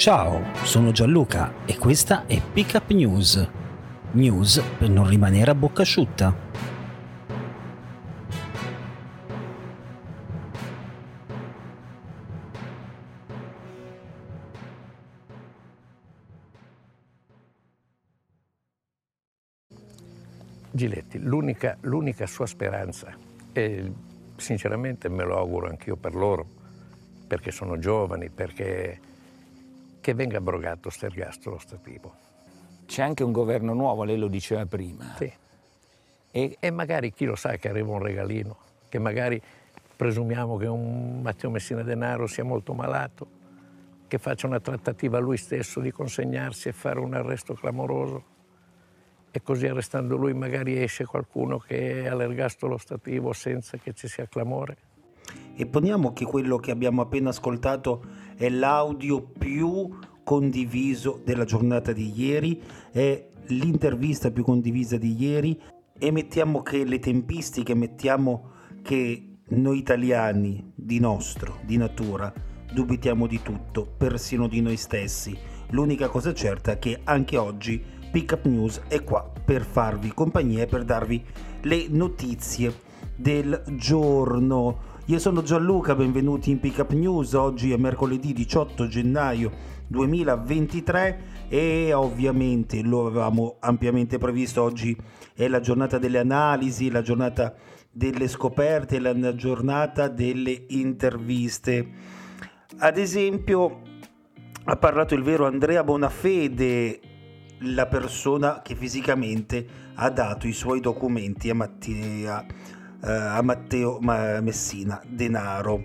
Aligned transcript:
Ciao, 0.00 0.42
sono 0.64 0.92
Gianluca 0.92 1.66
e 1.66 1.76
questa 1.76 2.24
è 2.24 2.40
Pickup 2.40 2.90
News. 2.92 3.46
News 4.12 4.62
per 4.78 4.88
non 4.88 5.06
rimanere 5.06 5.50
a 5.50 5.54
bocca 5.54 5.82
asciutta. 5.82 6.34
Giletti, 20.70 21.18
l'unica, 21.18 21.76
l'unica 21.82 22.26
sua 22.26 22.46
speranza, 22.46 23.14
e 23.52 23.92
sinceramente 24.36 25.10
me 25.10 25.24
lo 25.24 25.36
auguro 25.36 25.68
anch'io 25.68 25.96
per 25.96 26.14
loro, 26.14 26.46
perché 27.26 27.50
sono 27.50 27.78
giovani, 27.78 28.30
perché 28.30 29.08
che 30.00 30.14
venga 30.14 30.38
abrogato 30.38 30.82
questo 30.82 31.06
ergastolo 31.06 31.58
stativo. 31.58 32.28
C'è 32.86 33.02
anche 33.02 33.22
un 33.22 33.32
governo 33.32 33.72
nuovo, 33.72 34.04
lei 34.04 34.18
lo 34.18 34.28
diceva 34.28 34.66
prima. 34.66 35.14
Sì. 35.16 35.32
E, 36.32 36.56
e, 36.58 36.70
magari 36.70 37.12
chi 37.12 37.24
lo 37.24 37.36
sa 37.36 37.56
che 37.56 37.68
arriva 37.68 37.90
un 37.90 38.02
regalino, 38.02 38.56
che 38.88 38.98
magari 38.98 39.40
presumiamo 39.96 40.56
che 40.56 40.66
un 40.66 41.20
Matteo 41.20 41.50
Messina 41.50 41.82
Denaro 41.82 42.26
sia 42.26 42.44
molto 42.44 42.72
malato, 42.72 43.38
che 44.08 44.18
faccia 44.18 44.46
una 44.46 44.60
trattativa 44.60 45.18
lui 45.18 45.36
stesso 45.36 45.80
di 45.80 45.92
consegnarsi 45.92 46.68
e 46.68 46.72
fare 46.72 46.98
un 46.98 47.14
arresto 47.14 47.54
clamoroso 47.54 48.38
e 49.30 49.42
così 49.42 49.66
arrestando 49.66 50.16
lui 50.16 50.34
magari 50.34 50.82
esce 50.82 51.04
qualcuno 51.04 51.58
che 51.58 52.02
è 52.02 52.08
all'ergastolo 52.08 52.76
stativo 52.76 53.32
senza 53.32 53.76
che 53.78 53.92
ci 53.92 54.08
sia 54.08 54.26
clamore. 54.26 54.76
E 55.54 55.66
poniamo 55.66 56.12
che 56.12 56.24
quello 56.24 56.56
che 56.56 56.70
abbiamo 56.70 57.02
appena 57.02 57.30
ascoltato 57.30 58.02
è 58.36 58.48
l'audio 58.48 59.22
più 59.22 59.88
condiviso 60.24 61.20
della 61.24 61.44
giornata 61.44 61.92
di 61.92 62.12
ieri, 62.14 62.60
è 62.90 63.28
l'intervista 63.48 64.30
più 64.30 64.44
condivisa 64.44 64.96
di 64.96 65.14
ieri 65.20 65.60
e 65.98 66.10
mettiamo 66.10 66.62
che 66.62 66.84
le 66.84 66.98
tempistiche, 66.98 67.74
mettiamo 67.74 68.50
che 68.82 69.38
noi 69.48 69.78
italiani 69.78 70.72
di 70.74 71.00
nostro, 71.00 71.58
di 71.64 71.76
natura, 71.76 72.32
dubitiamo 72.72 73.26
di 73.26 73.42
tutto, 73.42 73.86
persino 73.96 74.46
di 74.46 74.60
noi 74.60 74.76
stessi. 74.76 75.36
L'unica 75.70 76.08
cosa 76.08 76.32
certa 76.32 76.72
è 76.72 76.78
che 76.78 77.00
anche 77.04 77.36
oggi 77.36 77.82
Pickup 78.10 78.44
News 78.46 78.82
è 78.88 79.02
qua 79.04 79.30
per 79.44 79.64
farvi 79.64 80.12
compagnia 80.12 80.62
e 80.62 80.66
per 80.66 80.84
darvi 80.84 81.24
le 81.62 81.86
notizie 81.88 82.72
del 83.14 83.62
giorno. 83.76 84.89
Io 85.06 85.18
sono 85.18 85.42
Gianluca, 85.42 85.96
benvenuti 85.96 86.50
in 86.50 86.60
Pickup 86.60 86.92
News. 86.92 87.32
Oggi 87.32 87.72
è 87.72 87.76
mercoledì 87.76 88.32
18 88.32 88.86
gennaio 88.86 89.50
2023 89.88 91.46
e 91.48 91.92
ovviamente 91.92 92.80
lo 92.82 93.06
avevamo 93.06 93.56
ampiamente 93.60 94.18
previsto. 94.18 94.62
Oggi 94.62 94.96
è 95.34 95.48
la 95.48 95.58
giornata 95.60 95.98
delle 95.98 96.18
analisi, 96.18 96.90
la 96.90 97.02
giornata 97.02 97.54
delle 97.90 98.28
scoperte, 98.28 99.00
la 99.00 99.34
giornata 99.34 100.06
delle 100.06 100.66
interviste. 100.68 101.88
Ad 102.78 102.96
esempio, 102.96 103.80
ha 104.64 104.76
parlato 104.76 105.14
il 105.14 105.22
vero 105.22 105.46
Andrea 105.46 105.82
Bonafede, 105.82 107.00
la 107.60 107.86
persona 107.86 108.60
che 108.62 108.76
fisicamente 108.76 109.66
ha 109.94 110.10
dato 110.10 110.46
i 110.46 110.52
suoi 110.52 110.80
documenti 110.80 111.50
a 111.50 111.54
Mattia 111.54 112.46
eh, 113.02 113.10
a 113.10 113.40
Matteo 113.42 113.98
Messina 114.00 115.00
Denaro. 115.06 115.84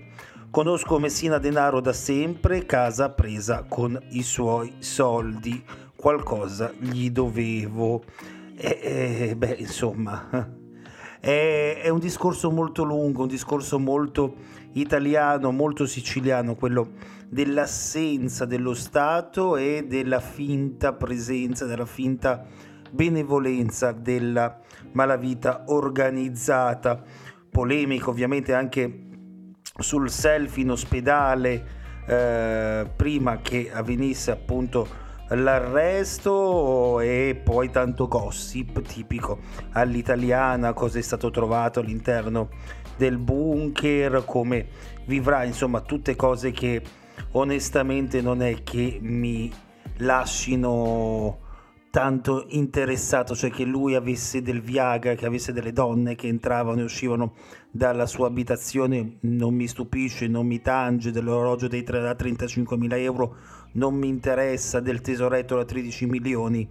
Conosco 0.50 0.98
Messina 0.98 1.38
Denaro 1.38 1.80
da 1.80 1.92
sempre, 1.92 2.64
casa 2.64 3.10
presa 3.10 3.64
con 3.68 3.98
i 4.10 4.22
suoi 4.22 4.76
soldi, 4.78 5.62
qualcosa 5.94 6.72
gli 6.78 7.10
dovevo. 7.10 8.02
E, 8.56 8.78
e 8.82 9.36
beh, 9.36 9.56
insomma, 9.58 10.28
è, 11.20 11.80
è 11.82 11.88
un 11.88 11.98
discorso 11.98 12.50
molto 12.50 12.84
lungo, 12.84 13.22
un 13.22 13.28
discorso 13.28 13.78
molto 13.78 14.36
italiano, 14.72 15.50
molto 15.52 15.84
siciliano, 15.86 16.54
quello 16.54 16.92
dell'assenza 17.28 18.44
dello 18.44 18.74
Stato 18.74 19.56
e 19.56 19.84
della 19.88 20.20
finta 20.20 20.92
presenza, 20.92 21.66
della 21.66 21.86
finta 21.86 22.46
benevolenza 22.90 23.92
della 23.92 24.58
malavita 24.92 25.64
organizzata. 25.66 27.02
Polemica 27.50 28.10
ovviamente 28.10 28.52
anche 28.52 29.04
sul 29.78 30.10
selfie 30.10 30.62
in 30.62 30.70
ospedale 30.70 31.64
eh, 32.06 32.88
prima 32.94 33.40
che 33.40 33.70
avvenisse 33.72 34.30
appunto 34.30 35.04
l'arresto 35.28 37.00
e 37.00 37.40
poi 37.42 37.70
tanto 37.70 38.06
gossip 38.06 38.80
tipico 38.82 39.40
all'italiana, 39.72 40.72
cosa 40.72 40.98
è 40.98 41.02
stato 41.02 41.30
trovato 41.30 41.80
all'interno 41.80 42.48
del 42.96 43.18
bunker, 43.18 44.22
come 44.24 44.68
vivrà, 45.06 45.44
insomma 45.44 45.80
tutte 45.80 46.14
cose 46.14 46.52
che 46.52 46.82
onestamente 47.32 48.22
non 48.22 48.40
è 48.40 48.62
che 48.62 48.98
mi 49.00 49.52
lasciano 49.98 51.38
tanto 51.96 52.44
interessato, 52.50 53.34
cioè 53.34 53.48
che 53.48 53.64
lui 53.64 53.94
avesse 53.94 54.42
del 54.42 54.60
Viagra, 54.60 55.14
che 55.14 55.24
avesse 55.24 55.54
delle 55.54 55.72
donne 55.72 56.14
che 56.14 56.26
entravano 56.26 56.80
e 56.80 56.84
uscivano 56.84 57.32
dalla 57.70 58.04
sua 58.04 58.26
abitazione, 58.26 59.16
non 59.20 59.54
mi 59.54 59.66
stupisce, 59.66 60.26
non 60.26 60.46
mi 60.46 60.60
tange, 60.60 61.10
dell'orologio 61.10 61.68
dei 61.68 61.80
35.000 61.80 62.98
euro, 62.98 63.36
non 63.72 63.94
mi 63.94 64.08
interessa, 64.08 64.80
del 64.80 65.00
tesoretto 65.00 65.56
da 65.56 65.64
13 65.64 66.04
milioni, 66.04 66.68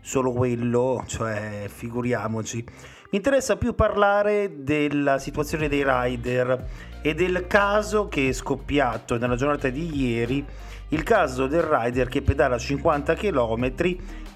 solo 0.00 0.30
quello, 0.30 1.02
cioè 1.04 1.64
figuriamoci. 1.66 2.64
Mi 3.12 3.16
interessa 3.18 3.56
più 3.56 3.74
parlare 3.74 4.62
della 4.62 5.18
situazione 5.18 5.66
dei 5.66 5.82
rider 5.84 6.68
e 7.02 7.12
del 7.12 7.48
caso 7.48 8.06
che 8.06 8.28
è 8.28 8.32
scoppiato 8.32 9.18
nella 9.18 9.34
giornata 9.34 9.68
di 9.68 10.00
ieri, 10.00 10.46
il 10.90 11.02
caso 11.02 11.48
del 11.48 11.62
rider 11.62 12.06
che 12.06 12.22
pedala 12.22 12.56
50 12.56 13.14
km 13.14 13.74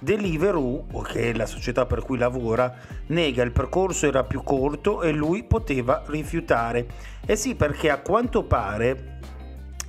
Deliveroo, 0.01 0.87
che 1.05 1.31
è 1.31 1.35
la 1.35 1.47
società 1.47 1.87
per 1.87 2.03
cui 2.03 2.19
lavora, 2.19 2.75
nega 3.07 3.45
il 3.45 3.53
percorso 3.53 4.09
era 4.09 4.25
più 4.25 4.43
corto 4.43 5.03
e 5.03 5.13
lui 5.13 5.45
poteva 5.45 6.03
rifiutare. 6.07 6.89
Eh 7.25 7.37
sì, 7.37 7.55
perché 7.55 7.91
a 7.91 8.01
quanto 8.01 8.43
pare 8.43 9.21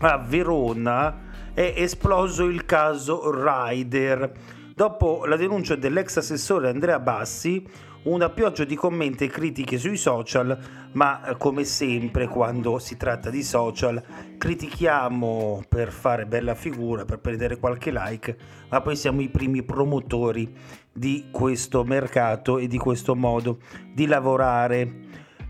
a 0.01 0.19
Verona 0.19 1.23
è 1.55 1.73
esploso 1.75 2.43
il 2.43 2.65
caso 2.65 3.31
Rider. 3.33 4.31
Dopo 4.75 5.25
la 5.25 5.37
denuncia 5.37 5.73
dell'ex 5.73 6.17
assessore 6.17 6.69
Andrea 6.69 6.99
Bassi, 6.99 7.65
una 8.05 8.29
pioggia 8.29 8.63
di 8.65 8.75
commenti 8.75 9.25
e 9.25 9.27
critiche 9.27 9.77
sui 9.77 9.97
social, 9.97 10.57
ma 10.93 11.25
eh, 11.25 11.37
come 11.37 11.63
sempre 11.63 12.27
quando 12.27 12.79
si 12.79 12.97
tratta 12.97 13.29
di 13.29 13.43
social 13.43 14.01
critichiamo 14.37 15.63
per 15.67 15.91
fare 15.91 16.25
bella 16.25 16.55
figura, 16.55 17.05
per 17.05 17.19
prendere 17.19 17.57
qualche 17.57 17.91
like, 17.91 18.37
ma 18.69 18.81
poi 18.81 18.95
siamo 18.95 19.21
i 19.21 19.29
primi 19.29 19.63
promotori 19.63 20.53
di 20.91 21.27
questo 21.31 21.83
mercato 21.83 22.57
e 22.57 22.67
di 22.67 22.77
questo 22.77 23.15
modo 23.15 23.59
di 23.93 24.05
lavorare. 24.05 25.03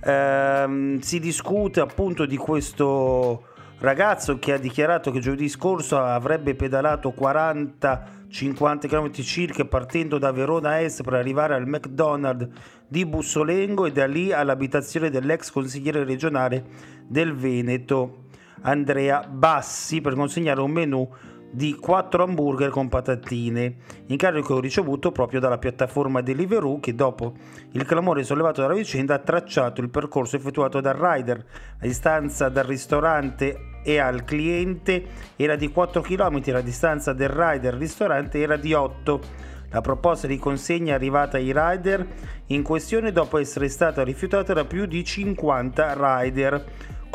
Ehm, 0.04 1.00
si 1.00 1.20
discute 1.20 1.80
appunto 1.80 2.26
di 2.26 2.38
questo 2.38 3.54
ragazzo 3.80 4.40
che 4.40 4.54
ha 4.54 4.58
dichiarato 4.58 5.12
che 5.12 5.20
giovedì 5.20 5.50
scorso 5.50 5.98
avrebbe 5.98 6.56
pedalato 6.56 7.14
40-50 7.18 8.88
km 8.88 9.12
circa 9.12 9.66
partendo 9.66 10.18
da 10.18 10.32
Verona 10.32 10.82
Est 10.82 11.04
per 11.04 11.14
arrivare 11.14 11.56
al 11.56 11.68
McDonald's 11.68 12.48
di 12.88 13.06
Bussolengo 13.06 13.86
e 13.86 13.92
da 13.92 14.06
lì 14.08 14.32
all'abitazione 14.32 15.10
dell'ex 15.10 15.52
consigliere 15.52 16.04
regionale 16.04 16.64
del 17.08 17.36
Veneto 17.36 18.24
Andrea 18.62 19.28
Bassi 19.28 20.02
per 20.02 20.16
consegnare 20.16 20.62
un 20.62 20.72
menù 20.72 21.10
di 21.56 21.74
4 21.74 22.22
hamburger 22.22 22.70
con 22.70 22.90
patatine, 22.90 23.76
incarico 24.08 24.60
ricevuto 24.60 25.14
proprio 25.14 25.40
dalla 25.40 25.58
piattaforma 25.58 26.20
Deliveroo 26.20 26.82
che 26.82 26.94
dopo 26.94 27.34
il 27.72 27.86
clamore 27.86 28.26
sollevato 28.26 28.60
dalla 28.60 28.74
vicenda 28.74 29.14
ha 29.14 29.20
tracciato 29.20 29.80
il 29.80 29.90
percorso 29.90 30.36
effettuato 30.36 30.82
dal 30.82 30.96
rider. 30.96 31.38
La 31.80 31.88
distanza 31.88 32.50
dal 32.50 32.66
ristorante 32.66 33.80
e 33.86 34.00
al 34.00 34.26
cliente 34.26 35.06
era 35.38 35.56
di 35.56 35.70
4 35.70 36.02
km, 36.02 36.42
la 36.48 36.60
distanza 36.60 37.14
del 37.14 37.30
rider 37.30 37.76
al 37.76 37.80
ristorante 37.80 38.42
era 38.42 38.58
di 38.58 38.74
8 38.74 39.54
la 39.70 39.82
proposta 39.82 40.26
di 40.26 40.38
consegna 40.38 40.94
è 40.94 40.96
arrivata 40.96 41.36
ai 41.36 41.52
rider 41.54 42.06
in 42.48 42.64
questione 42.64 43.12
dopo 43.12 43.38
essere 43.38 43.68
stata 43.68 44.04
rifiutata 44.04 44.54
da 44.54 44.64
più 44.64 44.86
di 44.86 45.04
50 45.04 46.22
rider 46.22 46.66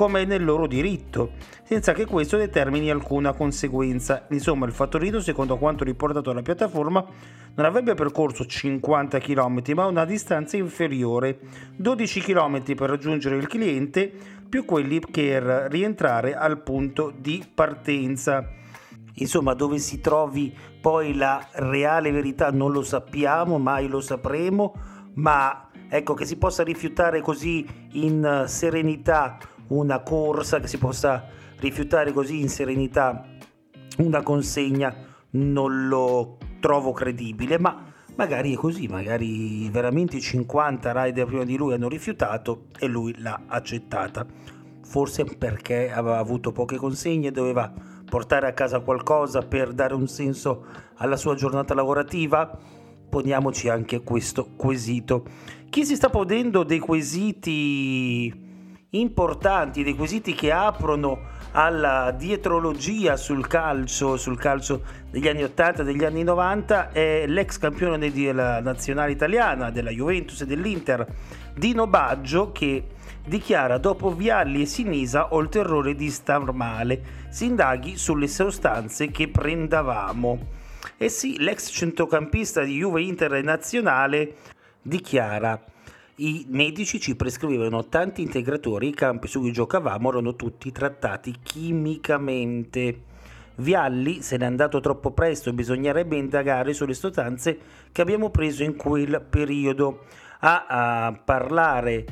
come 0.00 0.22
è 0.22 0.24
nel 0.24 0.42
loro 0.42 0.66
diritto, 0.66 1.32
senza 1.62 1.92
che 1.92 2.06
questo 2.06 2.38
determini 2.38 2.90
alcuna 2.90 3.34
conseguenza. 3.34 4.24
Insomma, 4.30 4.64
il 4.64 4.72
fattorino, 4.72 5.20
secondo 5.20 5.58
quanto 5.58 5.84
riportato 5.84 6.30
dalla 6.30 6.40
piattaforma, 6.40 7.04
non 7.54 7.66
avrebbe 7.66 7.92
percorso 7.92 8.46
50 8.46 9.18
km, 9.18 9.60
ma 9.74 9.84
una 9.84 10.06
distanza 10.06 10.56
inferiore, 10.56 11.40
12 11.76 12.20
km 12.22 12.62
per 12.74 12.88
raggiungere 12.88 13.36
il 13.36 13.46
cliente, 13.46 14.10
più 14.48 14.64
quelli 14.64 15.00
per 15.00 15.66
rientrare 15.68 16.34
al 16.34 16.62
punto 16.62 17.12
di 17.14 17.44
partenza. 17.52 18.48
Insomma, 19.16 19.52
dove 19.52 19.76
si 19.76 20.00
trovi 20.00 20.56
poi 20.80 21.14
la 21.14 21.46
reale 21.52 22.10
verità 22.10 22.50
non 22.50 22.72
lo 22.72 22.80
sappiamo, 22.80 23.58
mai 23.58 23.86
lo 23.86 24.00
sapremo, 24.00 24.72
ma 25.16 25.68
ecco 25.90 26.14
che 26.14 26.24
si 26.24 26.38
possa 26.38 26.62
rifiutare 26.62 27.20
così 27.20 27.66
in 27.92 28.44
serenità 28.46 29.36
una 29.70 30.00
corsa, 30.00 30.60
che 30.60 30.68
si 30.68 30.78
possa 30.78 31.26
rifiutare 31.58 32.12
così 32.12 32.40
in 32.40 32.48
serenità 32.48 33.24
una 33.98 34.22
consegna, 34.22 34.94
non 35.30 35.88
lo 35.88 36.38
trovo 36.60 36.92
credibile, 36.92 37.58
ma 37.58 37.84
magari 38.16 38.52
è 38.52 38.56
così, 38.56 38.86
magari 38.86 39.68
veramente 39.70 40.20
50 40.20 41.04
rider 41.04 41.26
prima 41.26 41.44
di 41.44 41.56
lui 41.56 41.74
hanno 41.74 41.88
rifiutato 41.88 42.66
e 42.78 42.86
lui 42.86 43.14
l'ha 43.18 43.42
accettata. 43.46 44.26
Forse 44.82 45.24
perché 45.24 45.92
aveva 45.92 46.18
avuto 46.18 46.52
poche 46.52 46.76
consegne, 46.76 47.30
doveva 47.30 47.72
portare 48.08 48.48
a 48.48 48.52
casa 48.52 48.80
qualcosa 48.80 49.42
per 49.42 49.72
dare 49.72 49.94
un 49.94 50.08
senso 50.08 50.64
alla 50.96 51.16
sua 51.16 51.34
giornata 51.34 51.74
lavorativa? 51.74 52.58
Poniamoci 53.08 53.68
anche 53.68 54.02
questo 54.02 54.50
quesito. 54.56 55.24
Chi 55.68 55.84
si 55.84 55.94
sta 55.94 56.10
ponendo 56.10 56.64
dei 56.64 56.80
quesiti 56.80 58.49
importanti, 58.90 59.82
dei 59.82 59.94
quesiti 59.94 60.34
che 60.34 60.50
aprono 60.50 61.38
alla 61.52 62.14
dietrologia 62.16 63.16
sul 63.16 63.46
calcio, 63.46 64.16
sul 64.16 64.38
calcio 64.38 64.82
degli 65.10 65.28
anni 65.28 65.42
80 65.42 65.82
e 65.82 65.84
degli 65.84 66.04
anni 66.04 66.22
90 66.22 66.90
è 66.92 67.26
l'ex 67.26 67.58
campione 67.58 68.10
della 68.10 68.60
nazionale 68.60 69.12
italiana, 69.12 69.70
della 69.70 69.90
Juventus 69.90 70.40
e 70.40 70.46
dell'Inter, 70.46 71.06
Dino 71.54 71.86
Baggio, 71.86 72.52
che 72.52 72.84
dichiara 73.24 73.78
dopo 73.78 74.12
Vialli 74.12 74.62
e 74.62 74.66
Sinisa 74.66 75.32
ho 75.32 75.40
il 75.40 75.48
terrore 75.48 75.94
di 75.94 76.08
star 76.10 76.52
male, 76.52 77.02
si 77.30 77.46
indaghi 77.46 77.96
sulle 77.96 78.28
sostanze 78.28 79.10
che 79.10 79.28
prendavamo. 79.28 80.58
E 80.96 81.08
sì, 81.08 81.38
l'ex 81.38 81.70
centrocampista 81.70 82.62
di 82.62 82.78
Juve 82.78 83.02
Inter 83.02 83.34
e 83.34 83.42
Nazionale 83.42 84.34
dichiara 84.82 85.62
i 86.22 86.44
medici 86.48 87.00
ci 87.00 87.16
prescrivevano 87.16 87.86
tanti 87.86 88.20
integratori, 88.20 88.88
i 88.88 88.94
campi 88.94 89.26
su 89.26 89.40
cui 89.40 89.52
giocavamo 89.52 90.10
erano 90.10 90.36
tutti 90.36 90.70
trattati 90.70 91.34
chimicamente. 91.42 93.08
Vialli 93.56 94.20
se 94.20 94.36
n'è 94.36 94.44
andato 94.44 94.80
troppo 94.80 95.12
presto, 95.12 95.52
bisognerebbe 95.52 96.16
indagare 96.16 96.74
sulle 96.74 96.92
sostanze 96.92 97.58
che 97.90 98.02
abbiamo 98.02 98.28
preso 98.30 98.62
in 98.62 98.76
quel 98.76 99.24
periodo. 99.28 100.04
A, 100.42 100.66
a 101.06 101.12
parlare 101.12 102.06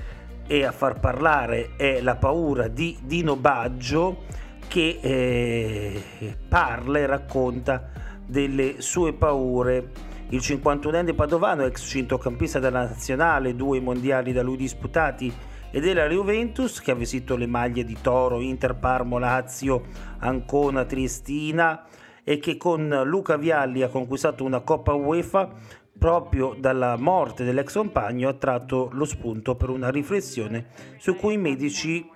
e 0.46 0.64
a 0.64 0.72
far 0.72 1.00
parlare 1.00 1.76
è 1.76 2.00
la 2.02 2.16
paura 2.16 2.68
di 2.68 2.98
Dino 3.02 3.36
Baggio 3.36 4.24
che 4.68 4.98
eh, 5.00 6.36
parla 6.46 6.98
e 6.98 7.06
racconta 7.06 7.90
delle 8.26 8.80
sue 8.80 9.14
paure 9.14 10.07
il 10.30 10.40
51enne 10.40 11.14
padovano, 11.14 11.64
ex 11.64 11.88
centrocampista 11.88 12.58
della 12.58 12.84
nazionale, 12.84 13.56
due 13.56 13.80
mondiali 13.80 14.32
da 14.32 14.42
lui 14.42 14.56
disputati, 14.56 15.32
e 15.70 15.80
della 15.80 16.08
Juventus, 16.08 16.80
che 16.80 16.90
ha 16.90 16.94
vestito 16.94 17.36
le 17.36 17.46
maglie 17.46 17.84
di 17.84 17.96
Toro, 18.00 18.40
Inter, 18.40 18.74
Parmo, 18.76 19.18
Lazio, 19.18 19.84
Ancona, 20.18 20.84
Triestina 20.84 21.84
e 22.24 22.38
che 22.38 22.56
con 22.56 23.02
Luca 23.04 23.36
Vialli 23.36 23.82
ha 23.82 23.88
conquistato 23.88 24.44
una 24.44 24.60
Coppa 24.60 24.92
UEFA 24.92 25.50
proprio 25.98 26.54
dalla 26.58 26.96
morte 26.96 27.44
dell'ex 27.44 27.72
compagno 27.72 28.28
ha 28.28 28.34
tratto 28.34 28.88
lo 28.92 29.04
spunto 29.04 29.56
per 29.56 29.68
una 29.68 29.90
riflessione 29.90 30.66
su 30.98 31.16
cui 31.16 31.34
i 31.34 31.38
medici 31.38 32.08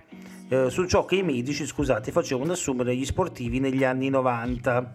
eh, 0.52 0.68
su 0.68 0.84
ciò 0.84 1.06
che 1.06 1.16
i 1.16 1.22
medici 1.22 1.64
scusate, 1.64 2.12
facevano 2.12 2.52
assumere 2.52 2.94
gli 2.94 3.06
sportivi 3.06 3.58
negli 3.58 3.84
anni 3.84 4.10
90. 4.10 4.92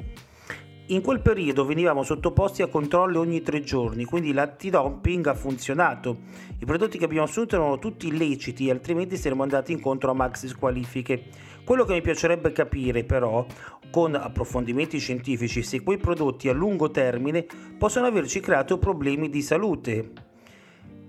In 0.90 1.02
quel 1.02 1.20
periodo 1.20 1.66
venivamo 1.66 2.02
sottoposti 2.02 2.62
a 2.62 2.68
controlli 2.68 3.18
ogni 3.18 3.42
tre 3.42 3.62
giorni, 3.62 4.06
quindi 4.06 4.32
l'antidoping 4.32 5.28
ha 5.28 5.34
funzionato. 5.34 6.20
I 6.60 6.66
prodotti 6.66 6.98
che 6.98 7.04
abbiamo 7.04 7.26
assunto 7.26 7.56
erano 7.56 7.78
tutti 7.78 8.08
illeciti, 8.08 8.70
altrimenti 8.70 9.18
saremmo 9.18 9.44
andati 9.44 9.74
incontro 9.74 10.12
a 10.12 10.14
maxi 10.14 10.48
squalifiche. 10.48 11.26
Quello 11.66 11.84
che 11.84 11.92
mi 11.92 12.02
piacerebbe 12.02 12.54
capire 12.54 13.04
però, 13.04 13.46
con 13.92 14.16
approfondimenti 14.16 14.98
scientifici, 14.98 15.62
se 15.62 15.84
quei 15.84 15.98
prodotti 15.98 16.48
a 16.48 16.54
lungo 16.54 16.90
termine 16.90 17.46
possono 17.78 18.06
averci 18.06 18.40
creato 18.40 18.78
problemi 18.78 19.30
di 19.30 19.42
salute. 19.42 20.27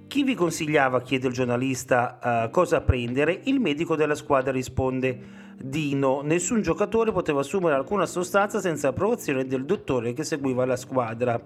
Chi 0.09 0.23
vi 0.23 0.35
consigliava, 0.35 1.03
chiede 1.03 1.27
il 1.27 1.35
giornalista, 1.35 2.47
uh, 2.47 2.51
cosa 2.51 2.81
prendere? 2.81 3.41
Il 3.45 3.61
medico 3.61 3.95
della 3.95 4.15
squadra 4.15 4.51
risponde 4.51 5.47
Dino, 5.61 6.23
nessun 6.23 6.63
giocatore 6.63 7.13
poteva 7.13 7.41
assumere 7.41 7.75
alcuna 7.75 8.07
sostanza 8.07 8.59
senza 8.59 8.89
approvazione 8.89 9.47
del 9.47 9.67
dottore 9.67 10.15
che 10.15 10.25
seguiva 10.25 10.65
la 10.65 10.77
squadra. 10.77 11.39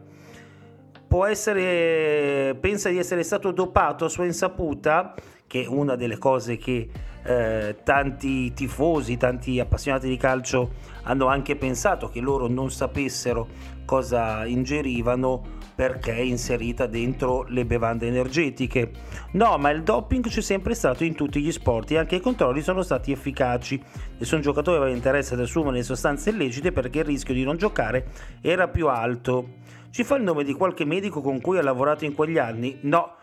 Può 1.12 1.26
essere, 1.26 2.56
pensa 2.58 2.88
di 2.88 2.96
essere 2.96 3.22
stato 3.22 3.50
dopato 3.50 4.06
a 4.06 4.08
sua 4.08 4.24
insaputa, 4.24 5.12
che 5.46 5.64
è 5.64 5.66
una 5.66 5.94
delle 5.94 6.16
cose 6.16 6.56
che 6.56 6.88
eh, 7.22 7.76
tanti 7.84 8.54
tifosi, 8.54 9.18
tanti 9.18 9.60
appassionati 9.60 10.08
di 10.08 10.16
calcio 10.16 10.70
hanno 11.02 11.26
anche 11.26 11.54
pensato 11.56 12.08
che 12.08 12.20
loro 12.20 12.48
non 12.48 12.70
sapessero 12.70 13.46
cosa 13.84 14.46
ingerivano 14.46 15.60
perché 15.74 16.14
è 16.14 16.20
inserita 16.20 16.86
dentro 16.86 17.44
le 17.46 17.66
bevande 17.66 18.06
energetiche. 18.06 18.90
No, 19.32 19.58
ma 19.58 19.68
il 19.68 19.82
doping 19.82 20.26
c'è 20.26 20.40
sempre 20.40 20.74
stato 20.74 21.04
in 21.04 21.14
tutti 21.14 21.42
gli 21.42 21.52
sport 21.52 21.90
e 21.90 21.98
anche 21.98 22.16
i 22.16 22.20
controlli 22.20 22.62
sono 22.62 22.80
stati 22.80 23.12
efficaci. 23.12 23.78
Nessun 24.16 24.40
giocatore 24.40 24.78
aveva 24.78 24.94
interesse 24.94 25.34
ad 25.34 25.40
assumere 25.40 25.82
sostanze 25.82 26.30
illecite 26.30 26.72
perché 26.72 27.00
il 27.00 27.04
rischio 27.04 27.34
di 27.34 27.44
non 27.44 27.58
giocare 27.58 28.06
era 28.40 28.66
più 28.68 28.88
alto. 28.88 29.60
Ci 29.92 30.04
fa 30.04 30.16
il 30.16 30.22
nome 30.22 30.42
di 30.42 30.54
qualche 30.54 30.86
medico 30.86 31.20
con 31.20 31.38
cui 31.42 31.58
ha 31.58 31.62
lavorato 31.62 32.06
in 32.06 32.14
quegli 32.14 32.38
anni? 32.38 32.78
No 32.80 33.16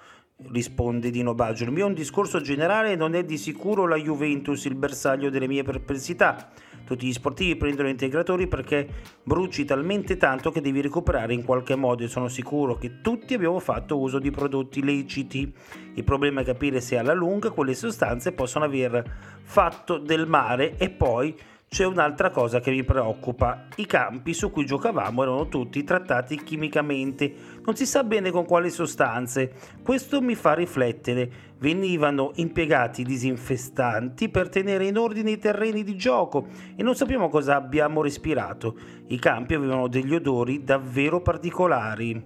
risponde 0.51 1.09
Dino 1.09 1.33
Baggio. 1.33 1.63
Il 1.63 1.71
mio 1.71 1.85
è 1.85 1.88
un 1.88 1.95
discorso 1.95 2.41
generale 2.41 2.95
non 2.95 3.15
è 3.15 3.23
di 3.25 3.39
sicuro 3.39 3.88
la 3.88 3.95
Juventus 3.95 4.65
il 4.65 4.75
bersaglio 4.75 5.31
delle 5.31 5.47
mie 5.47 5.63
perplessità. 5.63 6.51
Tutti 6.85 7.07
gli 7.07 7.11
sportivi 7.11 7.55
prendono 7.55 7.89
integratori 7.89 8.47
perché 8.47 8.88
bruci 9.23 9.65
talmente 9.65 10.15
tanto 10.17 10.51
che 10.51 10.61
devi 10.61 10.81
recuperare 10.81 11.33
in 11.33 11.43
qualche 11.43 11.73
modo 11.73 12.03
e 12.03 12.07
sono 12.07 12.27
sicuro 12.27 12.75
che 12.75 13.01
tutti 13.01 13.33
abbiamo 13.33 13.57
fatto 13.57 13.97
uso 13.97 14.19
di 14.19 14.29
prodotti 14.29 14.83
leciti. 14.83 15.51
Il 15.95 16.03
problema 16.03 16.41
è 16.41 16.43
capire 16.43 16.81
se 16.81 16.99
alla 16.99 17.13
lunga 17.13 17.49
quelle 17.49 17.73
sostanze 17.73 18.31
possono 18.31 18.65
aver 18.65 19.03
fatto 19.41 19.97
del 19.97 20.27
male 20.27 20.77
e 20.77 20.91
poi 20.91 21.35
c'è 21.69 21.85
un'altra 21.85 22.31
cosa 22.31 22.59
che 22.59 22.71
mi 22.71 22.83
preoccupa. 22.83 23.67
I 23.75 23.85
campi 23.85 24.33
su 24.33 24.49
cui 24.49 24.65
giocavamo 24.65 25.21
erano 25.21 25.47
tutti 25.47 25.83
trattati 25.83 26.43
chimicamente, 26.43 27.31
non 27.63 27.75
si 27.75 27.85
sa 27.85 28.03
bene 28.03 28.31
con 28.31 28.45
quali 28.45 28.71
sostanze. 28.71 29.53
Questo 29.83 30.19
mi 30.19 30.33
fa 30.33 30.53
riflettere. 30.55 31.47
Venivano 31.59 32.31
impiegati 32.35 33.03
disinfestanti 33.03 34.29
per 34.29 34.49
tenere 34.49 34.88
in 34.88 34.97
ordine 34.97 35.29
i 35.29 35.38
terreni 35.38 35.83
di 35.83 35.95
gioco 35.95 36.47
e 36.75 36.81
non 36.81 36.95
sappiamo 36.95 37.29
cosa 37.29 37.55
abbiamo 37.55 38.01
respirato. 38.01 38.75
I 39.07 39.19
campi 39.19 39.53
avevano 39.53 39.88
degli 39.88 40.15
odori 40.15 40.63
davvero 40.63 41.21
particolari. 41.21 42.19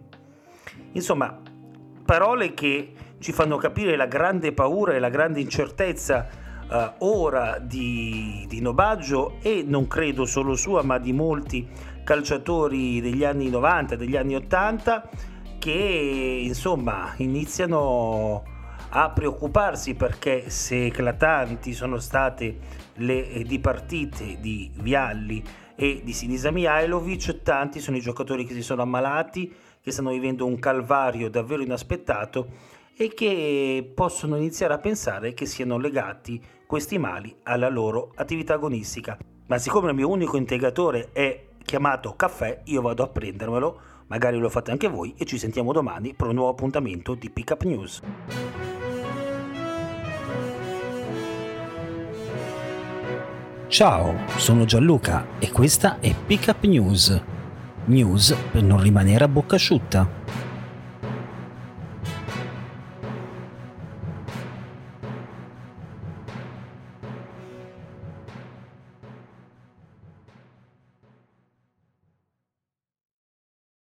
Insomma, 0.94 1.38
parole 2.06 2.54
che 2.54 2.94
ci 3.20 3.34
fanno 3.34 3.58
capire 3.58 3.98
la 3.98 4.06
grande 4.06 4.54
paura 4.54 4.94
e 4.94 5.00
la 5.00 5.10
grande 5.10 5.42
incertezza 5.42 6.42
uh, 6.70 7.06
ora 7.06 7.60
di, 7.60 8.46
di 8.48 8.62
Nobaggio 8.62 9.38
e 9.42 9.64
non 9.66 9.88
credo 9.88 10.26
solo 10.26 10.56
sua 10.56 10.84
ma 10.84 10.98
di 10.98 11.14
molti 11.14 11.68
calciatori 12.04 13.02
degli 13.02 13.24
anni 13.24 13.50
90, 13.50 13.96
degli 13.96 14.16
anni 14.16 14.36
80 14.36 15.10
che 15.60 16.42
insomma 16.44 17.14
iniziano 17.18 18.44
a 18.90 19.10
preoccuparsi 19.10 19.96
perché 19.96 20.50
se 20.50 20.86
eclatanti 20.86 21.74
sono 21.74 21.98
state 21.98 22.58
le 22.96 23.44
dipartite 23.44 24.38
di 24.40 24.70
Vialli 24.76 25.44
e 25.76 26.02
di 26.04 26.14
Sinisa 26.14 26.52
Mihailovic, 26.52 27.42
tanti 27.42 27.80
sono 27.80 27.98
i 27.98 28.02
giocatori 28.02 28.46
che 28.46 28.54
si 28.54 28.62
sono 28.62 28.84
ammalati, 28.84 29.52
che 29.82 29.92
stanno 29.92 30.12
vivendo 30.12 30.46
un 30.46 30.60
calvario 30.60 31.30
davvero 31.30 31.64
inaspettato 31.64 32.48
e 32.96 33.14
che 33.14 33.92
possono 33.94 34.36
iniziare 34.36 34.74
a 34.74 34.80
pensare 34.80 35.34
che 35.34 35.46
siano 35.46 35.78
legati 35.78 36.42
questi 36.66 36.98
mali 36.98 37.36
alla 37.44 37.70
loro 37.70 38.12
attività 38.16 38.56
agonistica. 38.56 39.18
Ma 39.48 39.58
siccome 39.58 39.90
il 39.90 39.96
mio 39.96 40.10
unico 40.10 40.38
integratore 40.38 41.10
è 41.12 41.48
chiamato 41.64 42.16
caffè, 42.16 42.62
io 42.66 42.82
vado 42.82 43.04
a 43.04 43.08
prendermelo, 43.08 43.80
magari 44.08 44.38
lo 44.38 44.50
fate 44.50 44.72
anche 44.72 44.88
voi 44.88 45.14
e 45.18 45.26
ci 45.26 45.38
sentiamo 45.38 45.72
domani 45.72 46.14
per 46.14 46.28
un 46.28 46.36
nuovo 46.36 46.52
appuntamento 46.52 47.16
di 47.16 47.30
Pickup 47.30 47.64
News. 47.64 48.02
Ciao, 53.68 54.16
sono 54.38 54.66
Gianluca 54.66 55.40
e 55.40 55.52
questa 55.52 56.00
è 56.00 56.14
Pickup 56.14 56.64
News. 56.66 57.22
News 57.86 58.36
per 58.52 58.62
non 58.62 58.80
rimanere 58.80 59.24
a 59.24 59.28
bocca 59.28 59.56
asciutta. 59.56 60.53